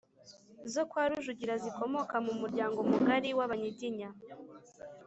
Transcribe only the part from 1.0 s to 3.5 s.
Rujugira zikomoka mu muryango mugari